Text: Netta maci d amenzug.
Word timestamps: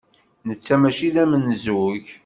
Netta 0.47 0.75
maci 0.81 1.09
d 1.15 1.17
amenzug. 1.23 2.03